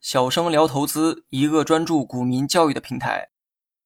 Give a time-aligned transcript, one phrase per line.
[0.00, 3.28] 小生聊投资，一个专注股民教育的平台。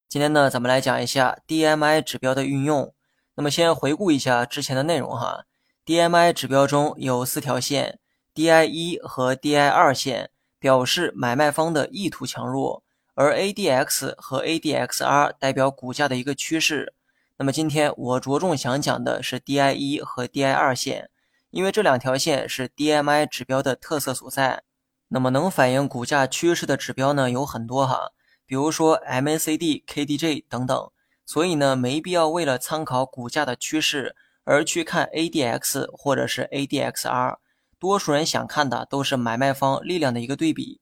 [0.08, 2.94] 今天呢，咱们来讲一下 DMI 指标的运用。
[3.34, 5.44] 那么先回顾一下之前的内容哈。
[5.84, 7.98] DMI 指标中有四条线
[8.34, 12.84] ，DI 一和 DI 二线表示买卖方的意图强弱，
[13.14, 16.94] 而 ADX 和 ADXR 代表股价的一个趋势。
[17.36, 21.10] 那么今天我着重想讲的是 DI 一和 DI 二线，
[21.54, 24.64] 因为这两条线是 DMI 指标的特色所在。
[25.06, 28.10] 那么能反映股价趋势的指标呢有很多哈，
[28.44, 30.90] 比如说 MACD、KDJ 等等。
[31.24, 37.36] 所以呢，没必要为了参考股价的趋势而去看 ADX 或者是 ADXR。
[37.78, 40.80] 多数人想看的都是买卖方力量的一个对比。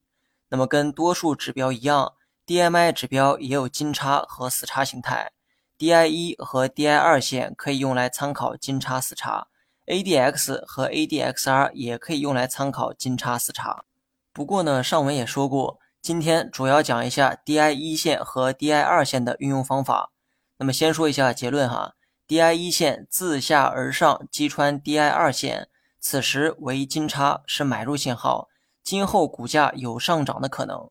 [0.49, 2.13] 那么跟多数指标一样
[2.47, 5.31] ，DMI 指标也有金叉和死叉形态。
[5.77, 9.47] DI 一和 DI 二线可以用来参考金叉死叉
[9.87, 13.83] ，ADX 和 ADXR 也可以用来参考金叉死叉。
[14.31, 20.11] 不过呢，上文也说过，今天主要讲一下 DI 一线和 DI 二线的运用方法。
[20.57, 21.93] 那么先说一下结论哈
[22.27, 25.67] ，DI 一线自下而上击穿 DI 二线，
[25.99, 28.47] 此时为金叉，是买入信号，
[28.83, 30.89] 今后股价有上涨的可能。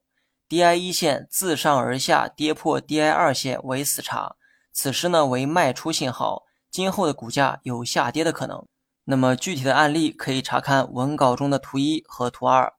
[0.48, 4.36] DI 一线自上而下跌破 DI 二线为死叉，
[4.72, 8.66] 此时呢为卖出信号，今后的股价有下跌的可能。
[9.04, 12.72] 那么具体的案例可以查看文稿中的图一和图二。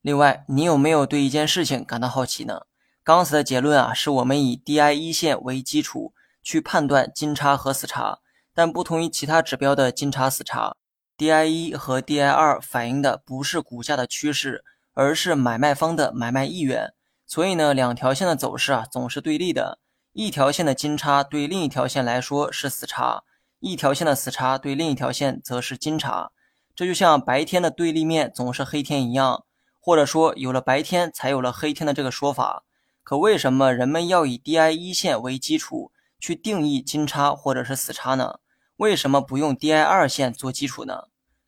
[0.00, 2.62] 另外，你有没有对一件事情感到好奇呢？
[3.04, 8.20] 刚才的结论啊，是我们以 DI 一线为基础去判断金叉和死叉，
[8.54, 10.74] 但不同于其他指标的金叉死叉
[11.18, 16.92] ，DI 一和 DI 二反映的不是股价的趋势，而是买卖方的买卖意愿。
[17.26, 19.78] 所以呢，两条线的走势啊总是对立的。
[20.12, 23.24] 一条线的金叉对另一条线来说是死叉，
[23.60, 26.30] 一条线的死叉对另一条线则是金叉。
[26.74, 29.44] 这就像白天的对立面总是黑天一样。
[29.80, 32.64] 或者说，有了白天才有了黑天的这个说法，
[33.04, 38.40] 可为什么人们要以 DI 一线为基础去定义金叉或者是死叉呢？
[38.78, 41.04] 为什么不用 DI 二线做基础呢？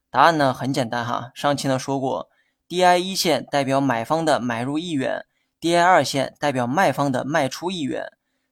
[0.08, 2.30] 答案呢很简单哈，上期呢说过
[2.68, 5.26] ，DI 一线代表买方的买入意愿
[5.60, 8.06] ，DI 二线代表卖方的卖出意愿。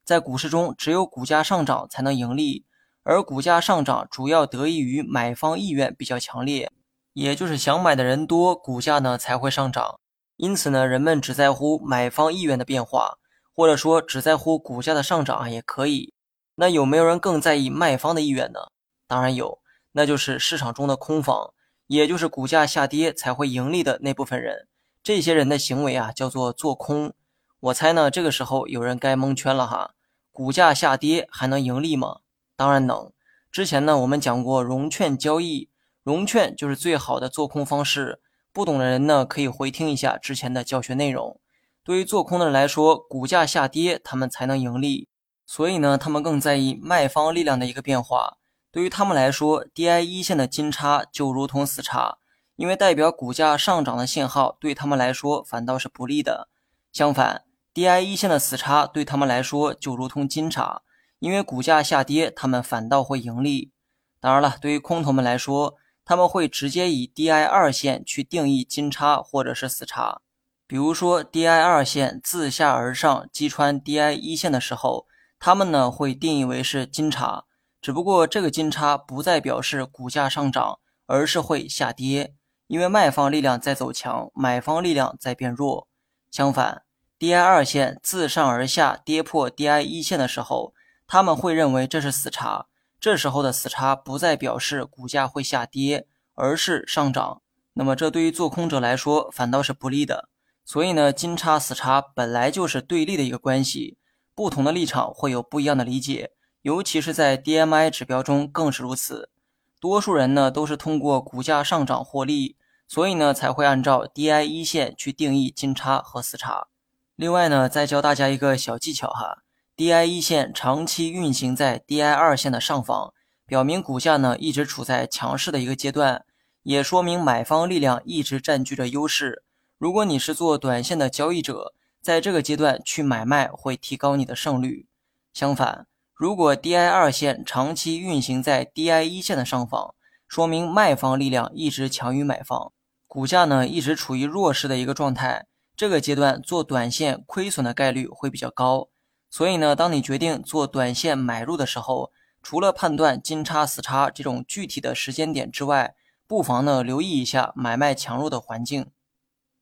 [0.05, 2.66] 在股市中，只有股价上涨才能盈利，
[3.09, 6.73] 而股价上涨主要得益于买方意愿比较强烈。
[7.13, 10.01] 也就是想买的人多，股价呢才会上涨。
[10.37, 13.19] 因此呢，人们只在乎买方意愿的变化，
[13.55, 16.13] 或者说只在乎股价的上涨也可以。
[16.57, 18.59] 那有没有人更在意卖方的意愿呢？
[19.07, 19.61] 当然有，
[19.93, 21.55] 那就是市场中的空方，
[21.87, 24.67] 也就是股价下跌才会盈利的那部分人。
[25.01, 27.15] 这些人的行为啊，叫做做空。
[27.61, 29.93] 我猜呢，这个时候有人该蒙圈了哈。
[30.33, 32.19] 股价下跌还能盈利吗？
[32.57, 33.13] 当然能。
[33.53, 35.69] 之前呢，我们讲过融券交易。
[36.03, 38.21] 融券就是最好的做空方式，
[38.53, 41.41] 不懂的人呢可以回听一下之前的教学内容。
[41.83, 45.09] 对于做空的人来说，股价下跌他们才能盈利，
[45.45, 48.37] 所以呢他们更在意卖方力量的一个变化。
[48.71, 52.19] 对于他们来说，DI 一线的金叉就如同死叉，
[52.55, 56.49] 因为代表股价上涨的信号，对他们来说反倒是不利的。
[56.93, 57.43] 相反
[57.75, 60.83] ，DI 一线的死叉对他们来说就如同金叉，
[61.19, 63.73] 因为股价下跌，他们反倒会盈利。
[64.21, 70.21] 当然了，对于空头们来说，他们会直接以 DI 二线去定义金叉或者是死叉，
[70.67, 75.07] 比如说 DI 二线自下而上击穿 DI 一线的时候，
[75.39, 77.45] 他们呢会定义为是金叉，
[77.81, 82.35] 只不过这个金叉不再表示股价上涨，而是会下跌，
[82.69, 85.89] 因为卖方力量在走强，买方力量在变弱。
[86.31, 86.83] 相反
[87.19, 90.75] ，DI 二线自上而下跌破 DI 一线的时候，
[91.07, 92.67] 他们会认为这是死叉。
[92.99, 97.43] 这时候的死叉不再表示股价会下跌，而是上涨。
[97.75, 100.29] 那么这对于做空者来说反倒是不利的。
[100.65, 103.99] 所以呢，金叉死叉本来就是对立的一个关系，
[104.35, 109.31] 不同的立场会有不一样的理解，尤其是在 DMI 指标中更是如此。
[109.79, 112.57] 多数人呢都是通过股价上涨获利，
[112.89, 116.67] 所以呢才会按照 DI 一线去定义金叉和死叉。
[117.15, 119.45] 另外呢，再教大家一个小技巧哈。
[119.77, 123.13] DI 一线长期运行在 DI 二线的上方，
[123.45, 126.25] 表明股价呢一直处在强势的一个阶段，
[126.63, 129.43] 也说明买方力量一直占据着优势。
[129.77, 134.87] 如果你是做短线的交易者，在这个阶段去买卖会提高你的胜率。
[135.35, 139.95] 相反，如果 DI 二线长期运行在 DI 一线的上方，
[140.27, 142.73] 说明卖方力量一直强于买方，
[143.07, 145.47] 股价呢一直处于弱势的一个状态。
[145.77, 148.89] 这个阶段做短线亏损的概率会比较高。
[149.31, 152.13] 所以呢，当你决定做短线买入的时候，
[152.43, 155.95] 除了判断金叉死叉这种具体的时间点之外，
[156.27, 158.87] 不妨呢留意一下买卖强弱的环境。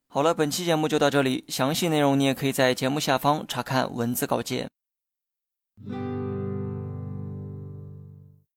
[0.06, 4.68] 好了，本期节目就到这里，详细内容你也可以在节目下方查看文字稿件。